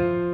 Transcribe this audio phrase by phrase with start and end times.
[0.00, 0.29] thank you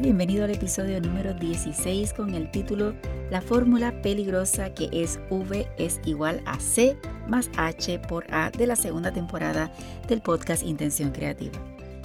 [0.00, 2.94] Bienvenido al episodio número 16 con el título
[3.30, 8.66] La fórmula peligrosa que es V es igual a C más H por A de
[8.66, 9.72] la segunda temporada
[10.06, 11.54] del podcast Intención Creativa.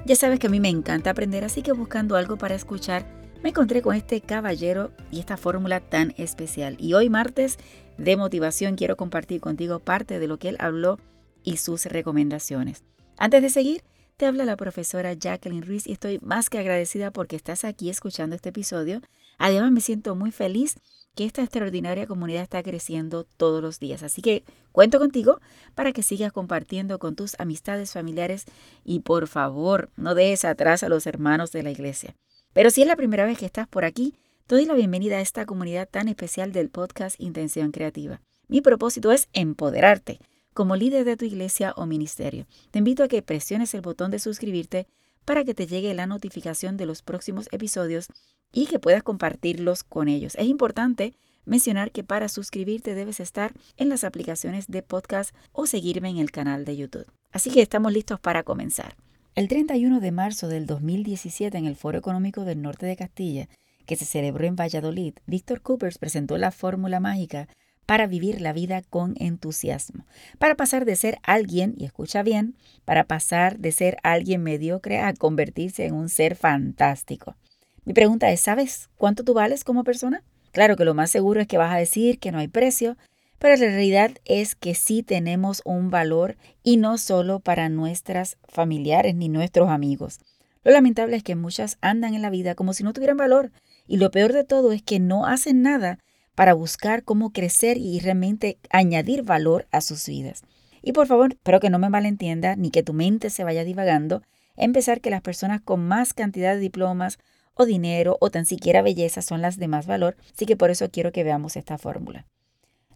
[0.06, 3.06] Ya sabes que a mí me encanta aprender, así que buscando algo para escuchar,
[3.44, 6.78] me encontré con este caballero y esta fórmula tan especial.
[6.80, 7.58] Y hoy martes
[7.98, 10.98] de motivación quiero compartir contigo parte de lo que él habló
[11.44, 12.84] y sus recomendaciones.
[13.18, 13.84] Antes de seguir,
[14.18, 18.36] te habla la profesora Jacqueline Ruiz y estoy más que agradecida porque estás aquí escuchando
[18.36, 19.02] este episodio.
[19.38, 20.76] Además me siento muy feliz
[21.16, 24.04] que esta extraordinaria comunidad está creciendo todos los días.
[24.04, 25.40] Así que cuento contigo
[25.76, 28.46] para que sigas compartiendo con tus amistades familiares
[28.84, 32.16] y por favor no dejes atrás a los hermanos de la iglesia.
[32.54, 34.16] Pero si es la primera vez que estás por aquí,
[34.48, 38.22] te doy la bienvenida a esta comunidad tan especial del podcast Intención Creativa.
[38.48, 40.20] Mi propósito es empoderarte
[40.54, 42.46] como líder de tu iglesia o ministerio.
[42.72, 44.88] Te invito a que presiones el botón de suscribirte
[45.26, 48.08] para que te llegue la notificación de los próximos episodios
[48.52, 50.36] y que puedas compartirlos con ellos.
[50.36, 51.14] Es importante
[51.46, 56.32] mencionar que para suscribirte debes estar en las aplicaciones de podcast o seguirme en el
[56.32, 57.08] canal de YouTube.
[57.32, 58.96] Así que estamos listos para comenzar.
[59.36, 63.48] El 31 de marzo del 2017 en el Foro Económico del Norte de Castilla,
[63.86, 67.48] que se celebró en Valladolid, Víctor Coopers presentó la fórmula mágica
[67.86, 70.06] para vivir la vida con entusiasmo,
[70.40, 75.14] para pasar de ser alguien, y escucha bien, para pasar de ser alguien mediocre a
[75.14, 77.36] convertirse en un ser fantástico.
[77.84, 80.24] Mi pregunta es, ¿sabes cuánto tú vales como persona?
[80.52, 82.98] Claro que lo más seguro es que vas a decir que no hay precio,
[83.40, 89.16] pero la realidad es que sí tenemos un valor y no solo para nuestras familiares
[89.16, 90.20] ni nuestros amigos.
[90.64, 93.52] Lo lamentable es que muchas andan en la vida como si no tuvieran valor
[93.88, 95.98] y lo peor de todo es que no hacen nada
[96.42, 100.42] para buscar cómo crecer y realmente añadir valor a sus vidas.
[100.82, 104.24] Y por favor, espero que no me malentienda ni que tu mente se vaya divagando
[104.58, 107.20] en pensar que las personas con más cantidad de diplomas
[107.54, 110.90] o dinero o tan siquiera belleza son las de más valor, así que por eso
[110.90, 112.26] quiero que veamos esta fórmula.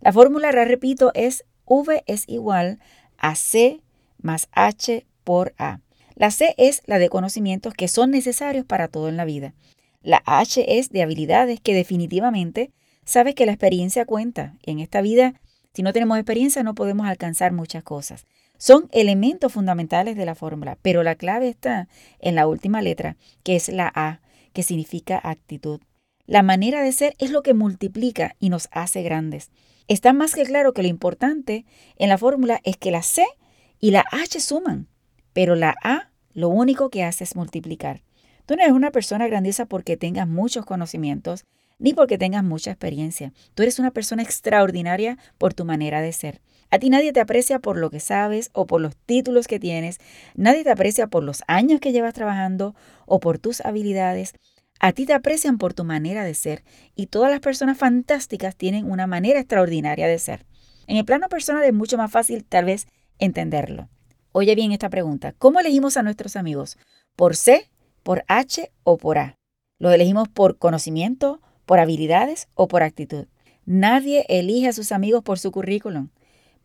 [0.02, 2.80] La fórmula, la repito, es V es igual
[3.20, 3.80] a C
[4.18, 5.82] más H por A.
[6.16, 9.54] La C es la de conocimientos que son necesarios para todo en la vida.
[10.02, 12.72] La H es de habilidades que definitivamente
[13.06, 14.56] sabes que la experiencia cuenta.
[14.64, 15.40] En esta vida,
[15.74, 18.26] si no tenemos experiencia, no podemos alcanzar muchas cosas.
[18.58, 21.88] Son elementos fundamentales de la fórmula, pero la clave está
[22.20, 24.22] en la última letra, que es la A,
[24.54, 25.82] que significa actitud.
[26.26, 29.52] La manera de ser es lo que multiplica y nos hace grandes.
[29.88, 31.66] Está más que claro que lo importante
[31.98, 33.26] en la fórmula es que la C
[33.80, 34.88] y la H suman,
[35.34, 38.05] pero la A lo único que hace es multiplicar.
[38.46, 41.46] Tú no eres una persona grandiosa porque tengas muchos conocimientos,
[41.80, 43.34] ni porque tengas mucha experiencia.
[43.54, 46.42] Tú eres una persona extraordinaria por tu manera de ser.
[46.72, 50.00] A ti nadie te aprecia por lo que sabes o por los títulos que tienes.
[50.36, 52.76] Nadie te aprecia por los años que llevas trabajando
[53.06, 54.34] o por tus habilidades.
[54.80, 56.64] A ti te aprecian por tu manera de ser
[56.96, 60.46] y todas las personas fantásticas tienen una manera extraordinaria de ser.
[60.88, 62.88] En el plano personal es mucho más fácil tal vez
[63.20, 63.90] entenderlo.
[64.32, 65.34] Oye bien esta pregunta.
[65.38, 66.78] ¿Cómo elegimos a nuestros amigos?
[67.16, 67.70] ¿Por C,
[68.06, 69.40] por H o por A?
[69.80, 73.26] ¿Los elegimos por conocimiento, por habilidades o por actitud.
[73.66, 76.10] Nadie elige a sus amigos por su currículum.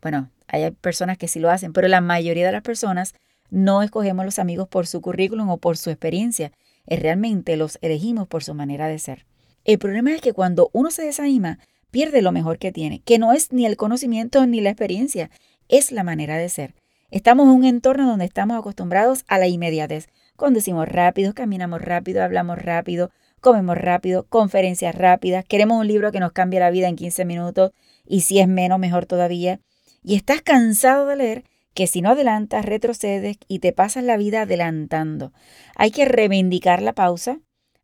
[0.03, 3.15] Bueno, hay personas que sí lo hacen, pero la mayoría de las personas
[3.49, 6.53] no escogemos los amigos por su currículum o por su experiencia.
[6.87, 9.25] Es realmente los elegimos por su manera de ser.
[9.65, 11.59] El problema es que cuando uno se desanima,
[11.91, 15.31] pierde lo mejor que tiene, que no es ni el conocimiento ni la experiencia,
[15.69, 16.75] es la manera de ser.
[17.11, 20.09] Estamos en un entorno donde estamos acostumbrados a la inmediatez.
[20.41, 23.11] Conducimos rápido, caminamos rápido, hablamos rápido,
[23.43, 27.73] comemos rápido, conferencias rápidas, queremos un libro que nos cambie la vida en 15 minutos
[28.07, 29.61] y si es menos, mejor todavía.
[30.03, 31.45] Y estás cansado de leer
[31.75, 35.35] que si no adelantas, retrocedes y te pasas la vida adelantando.
[35.77, 37.39] Hay que reivindicar la pausa,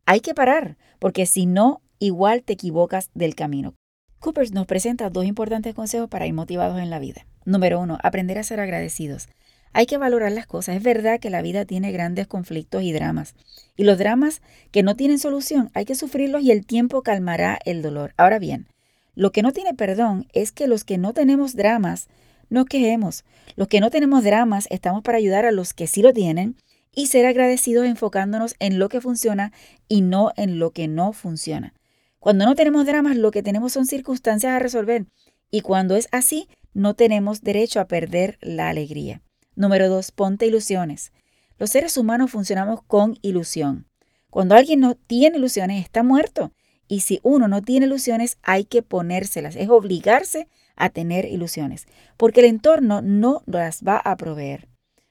[0.07, 3.75] hay que parar, porque si no, igual te equivocas del camino.
[4.17, 7.27] Coopers nos presenta dos importantes consejos para ir motivados en la vida.
[7.45, 9.29] Número uno, aprender a ser agradecidos.
[9.73, 10.77] Hay que valorar las cosas.
[10.77, 13.35] Es verdad que la vida tiene grandes conflictos y dramas.
[13.75, 14.41] Y los dramas
[14.71, 18.13] que no tienen solución, hay que sufrirlos y el tiempo calmará el dolor.
[18.17, 18.67] Ahora bien,
[19.15, 22.07] lo que no tiene perdón es que los que no tenemos dramas,
[22.49, 23.25] nos quejemos.
[23.55, 26.55] Los que no tenemos dramas estamos para ayudar a los que sí lo tienen
[26.93, 29.51] y ser agradecidos enfocándonos en lo que funciona
[29.87, 31.73] y no en lo que no funciona.
[32.19, 35.05] Cuando no tenemos dramas, lo que tenemos son circunstancias a resolver.
[35.51, 39.21] Y cuando es así, no tenemos derecho a perder la alegría.
[39.57, 41.11] Número dos, ponte ilusiones.
[41.57, 43.87] Los seres humanos funcionamos con ilusión.
[44.29, 46.51] Cuando alguien no tiene ilusiones, está muerto.
[46.87, 49.55] Y si uno no tiene ilusiones, hay que ponérselas.
[49.55, 51.87] Es obligarse a tener ilusiones,
[52.17, 54.69] porque el entorno no las va a proveer.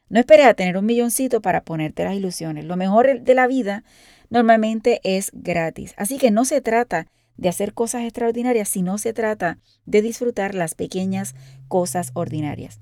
[0.08, 2.66] No esperes a tener un milloncito para ponerte las ilusiones.
[2.66, 3.82] Lo mejor de la vida
[4.30, 5.92] normalmente es gratis.
[5.96, 10.76] Así que no se trata de hacer cosas extraordinarias, sino se trata de disfrutar las
[10.76, 11.34] pequeñas
[11.66, 12.78] cosas ordinarias.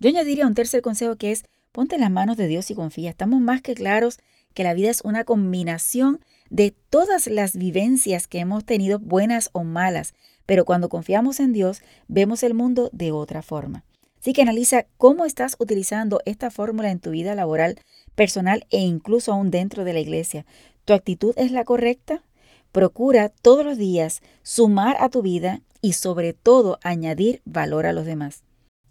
[0.00, 3.10] Yo añadiría un tercer consejo que es ponte en las manos de Dios y confía.
[3.10, 4.18] Estamos más que claros
[4.54, 9.64] que la vida es una combinación de todas las vivencias que hemos tenido, buenas o
[9.64, 10.14] malas,
[10.46, 13.84] pero cuando confiamos en Dios, vemos el mundo de otra forma.
[14.20, 17.80] Así que analiza cómo estás utilizando esta fórmula en tu vida laboral,
[18.14, 20.46] personal e incluso aún dentro de la iglesia.
[20.84, 22.22] ¿Tu actitud es la correcta?
[22.70, 28.06] Procura todos los días sumar a tu vida y sobre todo añadir valor a los
[28.06, 28.43] demás.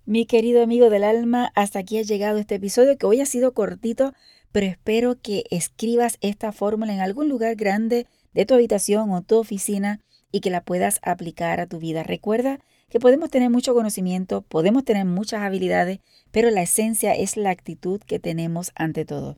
[0.05, 3.53] Mi querido amigo del alma, hasta aquí ha llegado este episodio que hoy ha sido
[3.53, 4.13] cortito,
[4.51, 9.37] pero espero que escribas esta fórmula en algún lugar grande de tu habitación o tu
[9.37, 12.03] oficina y que la puedas aplicar a tu vida.
[12.03, 12.59] Recuerda
[12.89, 15.99] que podemos tener mucho conocimiento, podemos tener muchas habilidades,
[16.31, 19.37] pero la esencia es la actitud que tenemos ante todo.